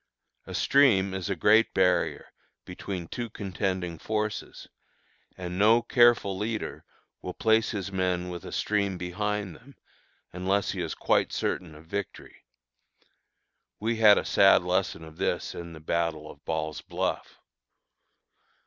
A 0.47 0.55
stream 0.55 1.13
is 1.13 1.29
a 1.29 1.35
great 1.35 1.75
barrier, 1.75 2.33
between 2.65 3.07
two 3.07 3.29
contending 3.29 3.99
forces, 3.99 4.67
and 5.37 5.59
no 5.59 5.83
careful 5.83 6.35
leader 6.35 6.83
will 7.21 7.35
place 7.35 7.69
his 7.69 7.91
men 7.91 8.29
with 8.29 8.43
a 8.43 8.51
stream 8.51 8.97
behind 8.97 9.55
them, 9.55 9.75
unless 10.33 10.71
he 10.71 10.81
is 10.81 10.95
quite 10.95 11.31
certain 11.31 11.75
of 11.75 11.85
victory. 11.85 12.45
We 13.79 13.97
had 13.97 14.17
a 14.17 14.25
sad 14.25 14.63
lesson 14.63 15.03
of 15.03 15.17
this 15.17 15.53
in 15.53 15.73
the 15.73 15.79
battle 15.79 16.31
of 16.31 16.43
Ball's 16.45 16.81
Bluff. 16.81 17.37